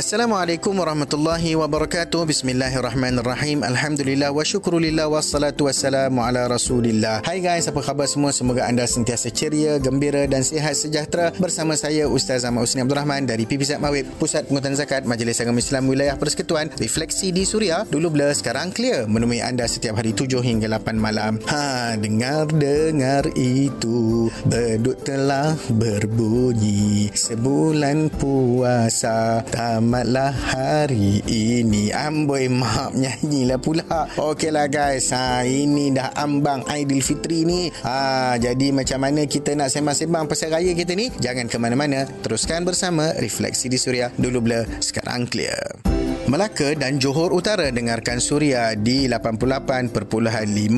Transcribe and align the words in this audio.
Assalamualaikum 0.00 0.80
warahmatullahi 0.80 1.60
wabarakatuh. 1.60 2.24
Bismillahirrahmanirrahim. 2.24 3.60
Alhamdulillah 3.60 4.32
wa 4.32 4.40
syukrulillah 4.40 5.12
wassalatu 5.12 5.68
wassalamu 5.68 6.24
ala 6.24 6.48
Rasulillah. 6.48 7.20
Hai 7.20 7.44
guys, 7.44 7.68
apa 7.68 7.84
khabar 7.84 8.08
semua? 8.08 8.32
Semoga 8.32 8.64
anda 8.64 8.88
sentiasa 8.88 9.28
ceria, 9.28 9.76
gembira 9.76 10.24
dan 10.24 10.40
sihat 10.40 10.72
sejahtera 10.72 11.36
bersama 11.36 11.76
saya 11.76 12.08
Ustaz 12.08 12.48
Ahmad 12.48 12.64
Usni 12.64 12.80
Abdul 12.80 12.96
Rahman 12.96 13.28
dari 13.28 13.44
PPZ 13.44 13.76
Mawib, 13.76 14.08
Pusat 14.16 14.48
Pengutan 14.48 14.72
Zakat 14.72 15.04
Majlis 15.04 15.36
Agama 15.36 15.60
Islam 15.60 15.84
Wilayah 15.84 16.16
Persekutuan. 16.16 16.72
Refleksi 16.80 17.28
di 17.28 17.44
Suria, 17.44 17.84
dulu 17.84 18.08
blur 18.08 18.32
sekarang 18.32 18.72
clear 18.72 19.04
menemui 19.04 19.44
anda 19.44 19.68
setiap 19.68 20.00
hari 20.00 20.16
7 20.16 20.40
hingga 20.40 20.80
8 20.80 20.96
malam. 20.96 21.36
Ha, 21.44 22.00
dengar-dengar 22.00 23.28
itu 23.36 24.32
beduk 24.48 25.04
telah 25.04 25.52
berbunyi 25.68 27.12
sebulan 27.12 28.08
puasa 28.16 29.44
tamat 29.52 29.89
Selamatlah 29.90 30.30
hari 30.30 31.18
ini. 31.26 31.90
Amboi 31.90 32.46
maaf 32.46 32.94
nyanyilah 32.94 33.58
pula. 33.58 34.06
Okeylah 34.14 34.70
guys. 34.70 35.10
Ha, 35.10 35.42
Ini 35.42 35.90
dah 35.90 36.14
ambang 36.14 36.62
Aidilfitri 36.70 37.42
ni. 37.42 37.74
Ha, 37.82 38.38
Jadi 38.38 38.70
macam 38.70 39.02
mana 39.02 39.26
kita 39.26 39.50
nak 39.58 39.66
sembang-sembang 39.74 40.30
pasal 40.30 40.54
raya 40.54 40.78
kita 40.78 40.94
ni? 40.94 41.10
Jangan 41.18 41.50
ke 41.50 41.58
mana-mana. 41.58 42.06
Teruskan 42.22 42.62
bersama 42.62 43.10
Refleksi 43.18 43.66
di 43.66 43.82
Suria. 43.82 44.14
Dulu 44.14 44.38
blur 44.38 44.70
Sekarang 44.78 45.26
clear 45.26 45.58
Melaka 46.30 46.78
dan 46.78 47.02
Johor 47.02 47.34
Utara 47.34 47.74
dengarkan 47.74 48.22
Suria 48.22 48.78
di 48.78 49.10
88.5 49.10 49.90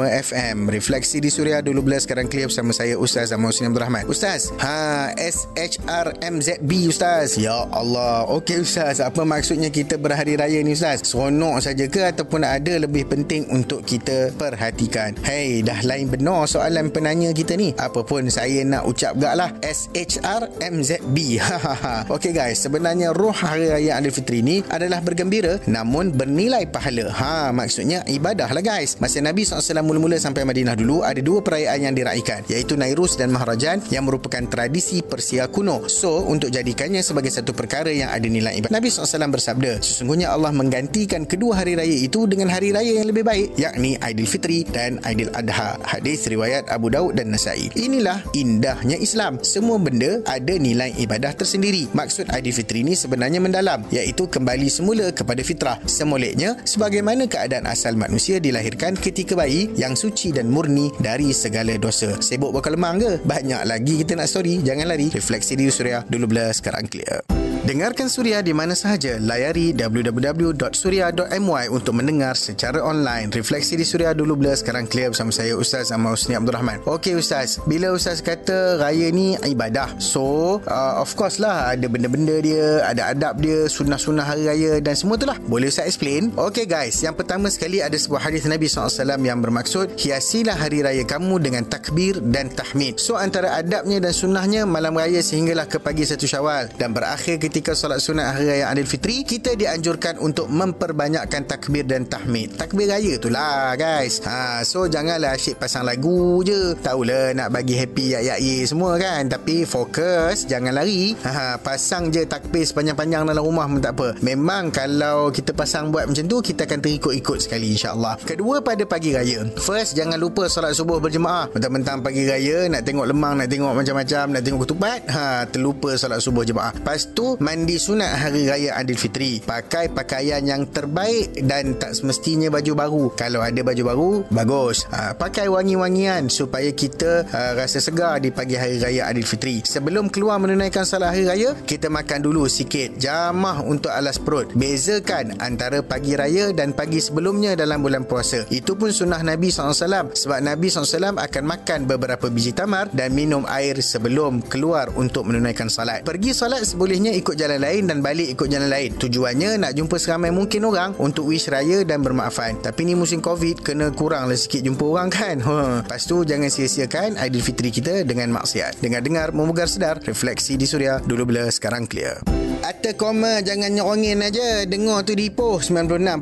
FM. 0.01 0.57
Refleksi 0.73 1.21
di 1.21 1.29
Suria 1.29 1.61
dulu 1.61 1.85
bila 1.85 2.01
sekarang 2.01 2.25
clear 2.25 2.49
bersama 2.49 2.73
saya 2.73 2.97
Ustaz 2.97 3.37
Ahmad 3.37 3.53
Husni 3.53 3.69
Abdul 3.69 3.85
Rahman. 3.85 4.09
Ustaz, 4.09 4.49
ha 4.65 5.13
SHRMZB 5.13 6.89
Ustaz. 6.89 7.37
Ya 7.37 7.69
Allah. 7.69 8.25
Okey 8.33 8.65
Ustaz, 8.65 9.05
apa 9.05 9.29
maksudnya 9.29 9.69
kita 9.69 10.01
berhari 10.01 10.41
raya 10.41 10.57
ni 10.65 10.73
Ustaz? 10.73 11.05
Seronok 11.05 11.61
saja 11.61 11.85
ke 11.85 12.01
ataupun 12.01 12.49
ada 12.49 12.73
lebih 12.81 13.13
penting 13.13 13.45
untuk 13.53 13.85
kita 13.85 14.33
perhatikan? 14.33 15.21
Hey, 15.21 15.61
dah 15.61 15.85
lain 15.85 16.09
benar 16.09 16.49
soalan 16.49 16.89
penanya 16.89 17.29
kita 17.37 17.61
ni. 17.61 17.77
Apapun 17.77 18.33
saya 18.33 18.65
nak 18.65 18.89
ucap 18.89 19.21
gak 19.21 19.37
lah 19.37 19.53
SHRMZB. 19.61 21.45
Okey 22.17 22.33
guys, 22.33 22.65
sebenarnya 22.65 23.13
roh 23.13 23.37
hari 23.37 23.69
raya 23.69 24.01
Aidilfitri 24.01 24.41
ni 24.41 24.65
adalah 24.73 25.05
bergembira 25.05 25.42
gembira 25.43 25.59
namun 25.67 26.15
bernilai 26.15 26.71
pahala. 26.71 27.11
Ha, 27.11 27.51
maksudnya 27.51 28.07
ibadah 28.07 28.47
lah 28.55 28.63
guys. 28.63 28.95
Masa 29.03 29.19
Nabi 29.19 29.43
SAW 29.43 29.83
mula-mula 29.83 30.17
sampai 30.21 30.47
Madinah 30.47 30.79
dulu, 30.79 31.03
ada 31.03 31.19
dua 31.19 31.43
perayaan 31.43 31.91
yang 31.91 31.95
diraikan, 31.97 32.47
iaitu 32.47 32.79
Nairus 32.79 33.19
dan 33.19 33.35
Maharajan 33.35 33.83
yang 33.91 34.07
merupakan 34.07 34.43
tradisi 34.47 35.03
Persia 35.03 35.51
kuno. 35.51 35.91
So, 35.91 36.23
untuk 36.23 36.55
jadikannya 36.55 37.03
sebagai 37.03 37.35
satu 37.35 37.51
perkara 37.57 37.91
yang 37.91 38.15
ada 38.15 38.27
nilai 38.29 38.63
ibadah. 38.63 38.73
Nabi 38.73 38.89
SAW 38.93 39.33
bersabda, 39.33 39.83
sesungguhnya 39.83 40.31
Allah 40.31 40.55
menggantikan 40.55 41.27
kedua 41.27 41.59
hari 41.59 41.75
raya 41.75 41.97
itu 41.97 42.29
dengan 42.31 42.53
hari 42.53 42.71
raya 42.71 43.03
yang 43.03 43.09
lebih 43.11 43.27
baik, 43.27 43.59
yakni 43.59 43.99
Aidilfitri 43.99 44.69
dan 44.69 45.03
Aidil 45.03 45.33
Adha. 45.35 45.81
Hadis 45.83 46.29
riwayat 46.29 46.69
Abu 46.71 46.93
Daud 46.93 47.19
dan 47.19 47.33
Nasai. 47.33 47.73
Inilah 47.75 48.23
indahnya 48.37 49.01
Islam. 49.01 49.41
Semua 49.43 49.81
benda 49.81 50.21
ada 50.29 50.55
nilai 50.55 50.93
ibadah 51.01 51.33
tersendiri. 51.35 51.89
Maksud 51.97 52.31
Aidilfitri 52.31 52.85
ini 52.85 52.95
sebenarnya 52.95 53.41
mendalam, 53.41 53.83
iaitu 53.89 54.29
kembali 54.29 54.69
semula 54.69 55.09
kepada 55.11 55.22
kepada 55.23 55.43
fitrah. 55.47 55.79
Semoleknya, 55.87 56.59
sebagaimana 56.67 57.31
keadaan 57.31 57.71
asal 57.71 57.95
manusia 57.95 58.43
dilahirkan 58.43 58.99
ketika 58.99 59.39
bayi 59.39 59.71
yang 59.79 59.97
suci 59.97 60.35
dan 60.35 60.51
murni 60.51 60.93
dari 60.99 61.31
segala 61.33 61.79
dosa. 61.81 62.19
Sibuk 62.21 62.53
bakal 62.53 62.77
lemang 62.77 63.01
ke? 63.01 63.13
Banyak 63.25 63.63
lagi 63.65 64.03
kita 64.03 64.19
nak 64.19 64.29
story. 64.29 64.61
Jangan 64.61 64.91
lari. 64.91 65.09
Refleksi 65.09 65.57
di 65.57 65.71
Suria. 65.73 66.05
Dulu 66.05 66.27
belas, 66.29 66.61
sekarang 66.61 66.91
clear. 66.91 67.42
Dengarkan 67.63 68.11
Suria 68.11 68.43
di 68.43 68.51
mana 68.51 68.75
sahaja. 68.75 69.23
Layari 69.23 69.71
www.suria.my 69.71 71.71
untuk 71.71 71.95
mendengar 71.95 72.35
secara 72.35 72.83
online. 72.83 73.31
Refleksi 73.31 73.79
di 73.79 73.87
Suria 73.87 74.11
dulu 74.11 74.35
bila 74.35 74.59
sekarang 74.59 74.91
clear 74.91 75.15
bersama 75.15 75.31
saya 75.31 75.55
Ustaz 75.55 75.95
Ahmad 75.95 76.19
Husni 76.19 76.35
Abdul 76.35 76.59
Rahman. 76.59 76.83
Okey 76.83 77.15
Ustaz, 77.15 77.63
bila 77.71 77.95
Ustaz 77.95 78.19
kata 78.19 78.83
raya 78.83 79.15
ni 79.15 79.39
ibadah. 79.47 79.95
So, 80.03 80.59
uh, 80.67 80.99
of 80.99 81.15
course 81.15 81.39
lah 81.39 81.71
ada 81.71 81.87
benda-benda 81.87 82.43
dia, 82.43 82.83
ada 82.83 83.15
adab 83.15 83.39
dia, 83.39 83.71
sunnah-sunnah 83.71 84.27
hari 84.27 84.51
raya 84.51 84.83
dan 84.83 84.99
semua 84.99 85.15
tu 85.15 85.31
lah. 85.31 85.39
Boleh 85.47 85.71
saya 85.71 85.87
explain? 85.87 86.35
Okey 86.35 86.67
guys, 86.67 86.99
yang 86.99 87.15
pertama 87.15 87.47
sekali 87.47 87.79
ada 87.79 87.95
sebuah 87.95 88.27
hadis 88.27 88.43
Nabi 88.43 88.67
SAW 88.67 89.23
yang 89.23 89.39
bermaksud 89.39 90.03
hiasilah 90.03 90.59
hari 90.59 90.83
raya 90.83 91.07
kamu 91.07 91.39
dengan 91.39 91.63
takbir 91.63 92.19
dan 92.27 92.51
tahmid. 92.51 92.99
So, 92.99 93.15
antara 93.15 93.55
adabnya 93.55 94.03
dan 94.03 94.11
sunnahnya 94.11 94.67
malam 94.67 94.99
raya 94.99 95.23
sehinggalah 95.23 95.71
ke 95.71 95.79
pagi 95.79 96.03
satu 96.03 96.27
syawal 96.27 96.67
dan 96.75 96.91
berakhir 96.91 97.39
ke 97.39 97.52
ketika 97.53 97.77
solat 97.77 98.01
sunat 98.01 98.33
hari 98.33 98.49
raya 98.49 98.73
Adil 98.73 98.89
Fitri 98.89 99.29
kita 99.29 99.53
dianjurkan 99.53 100.17
untuk 100.25 100.49
memperbanyakkan 100.49 101.45
takbir 101.45 101.85
dan 101.85 102.09
tahmid. 102.09 102.57
Takbir 102.57 102.89
raya 102.89 103.21
tu 103.21 103.29
lah 103.29 103.77
guys. 103.77 104.25
Ha, 104.25 104.65
so 104.65 104.89
janganlah 104.89 105.37
asyik 105.37 105.61
pasang 105.61 105.85
lagu 105.85 106.41
je. 106.41 106.73
Tahulah 106.81 107.37
nak 107.37 107.53
bagi 107.53 107.77
happy 107.77 108.17
yak 108.17 108.23
yak 108.25 108.41
ye 108.41 108.65
semua 108.65 108.97
kan. 108.97 109.29
Tapi 109.29 109.69
fokus 109.69 110.49
jangan 110.49 110.81
lari. 110.81 111.13
Ha, 111.29 111.61
pasang 111.61 112.09
je 112.09 112.25
takbir 112.25 112.65
sepanjang-panjang 112.65 113.29
dalam 113.29 113.45
rumah 113.45 113.69
pun 113.69 113.85
tak 113.85 114.01
apa. 114.01 114.17
Memang 114.25 114.73
kalau 114.73 115.29
kita 115.29 115.53
pasang 115.53 115.93
buat 115.93 116.09
macam 116.09 116.25
tu 116.25 116.41
kita 116.41 116.65
akan 116.65 116.81
terikut-ikut 116.81 117.37
sekali 117.37 117.77
insyaAllah. 117.77 118.17
Kedua 118.25 118.65
pada 118.65 118.89
pagi 118.89 119.13
raya. 119.13 119.45
First 119.61 119.93
jangan 119.93 120.17
lupa 120.17 120.49
solat 120.49 120.73
subuh 120.73 121.05
berjemaah. 121.05 121.53
Mentang-mentang 121.53 122.01
pagi 122.01 122.25
raya 122.25 122.65
nak 122.73 122.89
tengok 122.89 123.13
lemang 123.13 123.45
nak 123.45 123.53
tengok 123.53 123.77
macam-macam 123.77 124.25
nak 124.33 124.41
tengok 124.41 124.61
ketupat 124.65 125.01
ha, 125.13 125.45
terlupa 125.45 125.93
solat 126.01 126.17
subuh 126.25 126.49
jemaah 126.49 126.73
lepas 126.73 127.09
tu 127.13 127.37
mandi 127.43 127.75
sunat 127.77 128.23
hari 128.23 128.47
raya 128.47 128.79
Aidilfitri. 128.79 129.43
Pakai 129.43 129.91
pakaian 129.91 130.41
yang 130.47 130.71
terbaik 130.71 131.43
dan 131.43 131.75
tak 131.77 131.99
semestinya 131.99 132.49
baju 132.49 132.73
baru. 132.73 133.05
Kalau 133.19 133.43
ada 133.43 133.61
baju 133.61 133.83
baru, 133.83 134.11
bagus. 134.31 134.87
Ha, 134.95 135.19
pakai 135.19 135.51
wangi-wangian 135.51 136.31
supaya 136.31 136.71
kita 136.71 137.27
ha, 137.29 137.59
rasa 137.59 137.83
segar 137.83 138.23
di 138.23 138.31
pagi 138.31 138.55
hari 138.55 138.79
raya 138.79 139.11
Aidilfitri. 139.11 139.67
Sebelum 139.67 140.09
keluar 140.09 140.39
menunaikan 140.39 140.87
salat 140.87 141.19
hari 141.19 141.27
raya, 141.27 141.59
kita 141.67 141.91
makan 141.91 142.23
dulu 142.23 142.47
sikit. 142.47 142.97
Jamah 142.97 143.67
untuk 143.67 143.91
alas 143.91 144.23
perut. 144.23 144.55
Bezakan 144.55 145.37
antara 145.43 145.83
pagi 145.83 146.15
raya 146.15 146.55
dan 146.55 146.71
pagi 146.71 147.03
sebelumnya 147.03 147.59
dalam 147.59 147.83
bulan 147.83 148.07
puasa. 148.07 148.47
Itu 148.55 148.79
pun 148.79 148.95
sunnah 148.95 149.21
Nabi 149.21 149.51
SAW. 149.51 150.15
Sebab 150.15 150.39
Nabi 150.39 150.71
SAW 150.71 151.19
akan 151.19 151.45
makan 151.45 151.91
beberapa 151.91 152.31
biji 152.31 152.55
tamar 152.55 152.87
dan 152.95 153.11
minum 153.13 153.43
air 153.51 153.83
sebelum 153.83 154.45
keluar 154.47 154.95
untuk 154.95 155.27
menunaikan 155.27 155.67
salat. 155.67 156.07
Pergi 156.07 156.31
salat 156.31 156.63
sebolehnya 156.63 157.11
ikut 157.17 157.32
ikut 157.33 157.49
jalan 157.49 157.65
lain 157.65 157.89
dan 157.89 158.05
balik 158.05 158.37
ikut 158.37 158.45
jalan 158.45 158.69
lain. 158.69 158.93
Tujuannya 159.01 159.57
nak 159.57 159.73
jumpa 159.73 159.97
seramai 159.97 160.29
mungkin 160.29 160.69
orang 160.69 160.93
untuk 161.01 161.33
wish 161.33 161.49
raya 161.49 161.81
dan 161.81 162.05
bermaafan. 162.05 162.61
Tapi 162.61 162.85
ni 162.85 162.93
musim 162.93 163.25
COVID 163.25 163.65
kena 163.65 163.89
kurang 163.89 164.29
lah 164.29 164.37
sikit 164.37 164.61
jumpa 164.61 164.85
orang 164.85 165.09
kan. 165.09 165.41
Ha. 165.41 165.57
Lepas 165.89 166.05
tu 166.05 166.29
jangan 166.29 166.53
sia-siakan 166.53 167.17
Aidilfitri 167.17 167.73
kita 167.73 168.05
dengan 168.05 168.37
maksiat. 168.37 168.85
Dengar-dengar 168.85 169.33
memugar 169.33 169.65
sedar 169.65 169.97
refleksi 170.05 170.61
di 170.61 170.69
suria 170.69 171.01
dulu 171.01 171.33
bila 171.33 171.49
sekarang 171.49 171.89
clear. 171.89 172.21
Atta 172.63 172.99
koma 172.99 173.39
jangan 173.47 173.71
nyerongin 173.75 174.23
aja. 174.27 174.67
Dengar 174.67 175.07
tu 175.07 175.15
di 175.15 175.31
Ipoh 175.31 175.63
96.01 175.63 176.19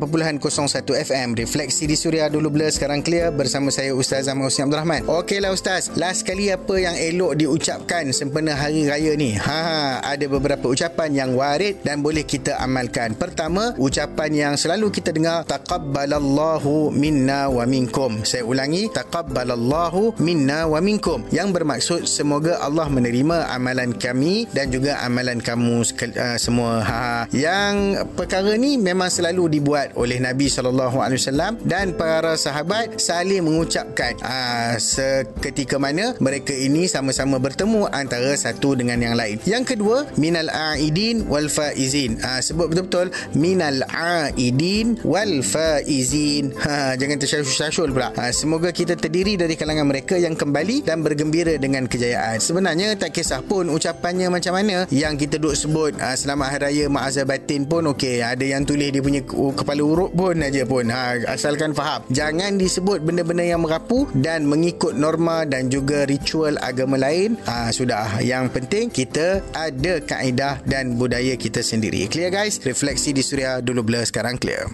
FM. 1.09 1.37
Refleksi 1.37 1.89
di 1.89 1.97
Suria 1.97 2.29
dulu 2.33 2.53
blur 2.53 2.69
sekarang 2.69 3.01
clear 3.01 3.33
bersama 3.33 3.73
saya 3.73 3.97
Ustaz 3.97 4.29
Ahmad 4.29 4.53
Husni 4.53 4.69
Abdul 4.69 4.77
Rahman. 4.77 5.03
Okeylah 5.09 5.57
Ustaz. 5.57 5.89
Last 5.97 6.29
kali 6.29 6.53
apa 6.53 6.77
yang 6.77 6.93
elok 6.97 7.41
diucapkan 7.41 8.13
sempena 8.13 8.53
hari 8.53 8.85
raya 8.85 9.17
ni? 9.17 9.41
Ha, 9.41 10.05
ada 10.05 10.27
beberapa 10.29 10.69
ucapan 10.69 11.00
yang 11.09 11.33
warid 11.33 11.81
dan 11.81 12.05
boleh 12.05 12.29
kita 12.29 12.61
amalkan. 12.61 13.17
Pertama, 13.17 13.73
ucapan 13.81 14.31
yang 14.37 14.55
selalu 14.61 14.93
kita 14.93 15.17
dengar 15.17 15.49
taqabbalallahu 15.49 16.93
minna 16.93 17.49
wa 17.49 17.65
minkum. 17.65 18.21
Saya 18.29 18.45
ulangi, 18.45 18.93
taqabbalallahu 18.93 20.21
minna 20.21 20.69
wa 20.69 20.85
minkum. 20.85 21.25
Yang 21.33 21.49
bermaksud 21.57 22.01
semoga 22.05 22.61
Allah 22.61 22.93
menerima 22.93 23.49
amalan 23.57 23.97
kami 23.97 24.45
dan 24.53 24.69
juga 24.69 25.01
amalan 25.01 25.41
kamu 25.41 25.81
sekalian 25.89 26.37
semua. 26.37 26.85
Ha 26.85 27.31
yang 27.31 27.95
perkara 28.19 28.59
ni 28.59 28.75
memang 28.75 29.07
selalu 29.07 29.61
dibuat 29.61 29.95
oleh 29.95 30.19
Nabi 30.19 30.51
sallallahu 30.51 30.99
alaihi 30.99 31.23
wasallam 31.23 31.57
dan 31.63 31.95
para 31.95 32.35
sahabat 32.35 32.99
saling 32.99 33.47
mengucapkan. 33.47 34.19
Ha, 34.21 34.75
seketika 34.77 35.79
mana 35.79 36.19
mereka 36.19 36.51
ini 36.51 36.91
sama-sama 36.91 37.39
bertemu 37.39 37.87
antara 37.95 38.35
satu 38.35 38.75
dengan 38.75 38.99
yang 38.99 39.15
lain. 39.15 39.39
Yang 39.47 39.77
kedua 39.77 40.11
minal 40.19 40.51
aidin 40.91 41.27
wal 41.27 41.47
faizin 41.47 42.19
ha, 42.23 42.43
sebut 42.43 42.71
betul-betul 42.71 43.15
minal 43.39 43.83
aidin 43.91 44.99
wal 45.07 45.43
faizin 45.47 46.51
ha, 46.59 46.99
jangan 46.99 47.19
tersyashul 47.23 47.95
pula 47.95 48.11
ha, 48.19 48.35
semoga 48.35 48.75
kita 48.75 48.99
terdiri 48.99 49.39
dari 49.39 49.55
kalangan 49.55 49.87
mereka 49.87 50.19
yang 50.19 50.35
kembali 50.35 50.83
dan 50.83 51.07
bergembira 51.07 51.55
dengan 51.63 51.87
kejayaan 51.87 52.43
sebenarnya 52.43 52.95
tak 52.99 53.15
kisah 53.15 53.43
pun 53.43 53.71
ucapannya 53.71 54.31
macam 54.31 54.55
mana 54.55 54.87
yang 54.91 55.15
kita 55.15 55.39
duk 55.39 55.55
sebut 55.55 55.95
ha, 55.99 56.15
selamat 56.15 56.49
hari 56.51 56.61
raya 56.61 56.87
Ma'azah 56.93 57.25
batin 57.25 57.65
pun 57.65 57.89
okey. 57.97 58.21
Ada 58.21 58.45
yang 58.45 58.63
tulis 58.69 58.93
dia 58.93 59.01
punya 59.03 59.25
kepala 59.27 59.81
urut 59.81 60.13
pun 60.13 60.37
aja 60.39 60.63
pun. 60.69 60.87
Ha, 60.87 61.19
asalkan 61.33 61.73
faham. 61.73 62.05
Jangan 62.13 62.61
disebut 62.61 63.01
benda-benda 63.01 63.43
yang 63.43 63.65
merapu 63.65 64.07
dan 64.15 64.45
mengikut 64.45 64.95
norma 64.95 65.49
dan 65.49 65.73
juga 65.73 66.05
ritual 66.05 66.61
agama 66.61 67.01
lain. 67.01 67.41
Ha, 67.49 67.73
sudah. 67.73 68.21
Yang 68.21 68.61
penting 68.61 68.85
kita 68.93 69.41
ada 69.57 69.99
kaedah 70.05 70.61
dan 70.81 70.97
budaya 70.97 71.37
kita 71.37 71.61
sendiri. 71.61 72.09
Clear 72.09 72.33
guys? 72.33 72.57
Refleksi 72.65 73.13
di 73.13 73.21
Suria 73.21 73.61
dulu 73.61 73.85
blur 73.85 74.09
sekarang 74.09 74.41
clear 74.41 74.65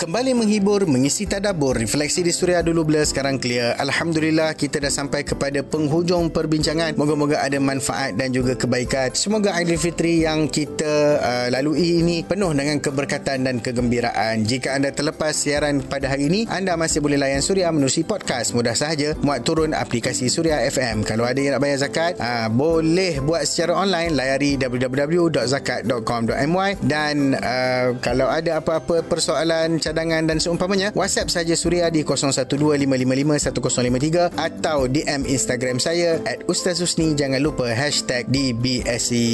kembali 0.00 0.32
menghibur, 0.32 0.88
mengisi 0.88 1.28
tadabur, 1.28 1.76
refleksi 1.76 2.24
di 2.24 2.32
Suria 2.32 2.64
dulu 2.64 2.88
blur 2.88 3.04
sekarang 3.04 3.36
clear. 3.36 3.76
Alhamdulillah 3.76 4.56
kita 4.56 4.80
dah 4.80 4.88
sampai 4.88 5.28
kepada 5.28 5.60
penghujung 5.60 6.32
perbincangan. 6.32 6.96
Moga-moga 6.96 7.44
ada 7.44 7.60
manfaat 7.60 8.16
dan 8.16 8.32
juga 8.32 8.56
kebaikan. 8.56 9.12
Semoga 9.12 9.52
Aidilfitri 9.52 10.24
yang 10.24 10.48
kita 10.48 11.20
uh, 11.20 11.52
lalui 11.52 12.00
ini 12.00 12.24
penuh 12.24 12.48
dengan 12.56 12.80
keberkatan 12.80 13.44
dan 13.44 13.60
kegembiraan. 13.60 14.48
Jika 14.48 14.80
anda 14.80 14.88
terlepas 14.88 15.36
siaran 15.36 15.84
pada 15.84 16.08
hari 16.08 16.32
ini, 16.32 16.48
anda 16.48 16.80
masih 16.80 17.04
boleh 17.04 17.20
layan 17.20 17.44
Suria 17.44 17.68
menerusi 17.68 18.00
podcast. 18.00 18.56
Mudah 18.56 18.72
sahaja 18.72 19.12
muat 19.20 19.44
turun 19.44 19.76
aplikasi 19.76 20.32
Suria 20.32 20.64
FM. 20.64 21.04
Kalau 21.04 21.28
ada 21.28 21.36
yang 21.36 21.60
nak 21.60 21.62
bayar 21.68 21.76
zakat, 21.76 22.16
uh, 22.16 22.48
boleh 22.48 23.20
buat 23.20 23.44
secara 23.44 23.76
online 23.76 24.16
layari 24.16 24.56
www.zakat.com.my 24.56 26.88
dan 26.88 27.36
uh, 27.36 28.00
kalau 28.00 28.32
ada 28.32 28.64
apa-apa 28.64 29.04
persoalan 29.04 29.76
cadangan 29.90 30.30
dan 30.30 30.38
seumpamanya 30.38 30.94
WhatsApp 30.94 31.34
saja 31.34 31.58
Suria 31.58 31.90
di 31.90 32.06
0125551053 32.06 34.38
atau 34.38 34.86
DM 34.86 35.26
Instagram 35.26 35.82
saya 35.82 36.22
at 36.24 36.46
Ustaz 36.46 36.78
Husni 36.78 37.18
jangan 37.18 37.42
lupa 37.42 37.66
hashtag 37.74 38.30
DBSE 38.30 39.26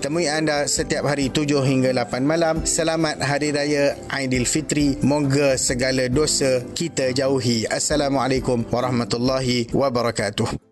temui 0.00 0.24
anda 0.26 0.64
setiap 0.64 1.04
hari 1.04 1.28
7 1.28 1.60
hingga 1.62 1.92
8 1.92 2.24
malam. 2.24 2.64
Selamat 2.64 3.20
Hari 3.20 3.52
Raya 3.52 4.00
Aidilfitri 4.08 4.96
moga 5.04 5.60
segala 5.60 6.08
dosa 6.08 6.64
kita 6.72 7.12
jauhi. 7.12 7.68
Assalamualaikum 7.68 8.64
warahmatullahi 8.72 9.68
wabarakatuh 9.70 10.67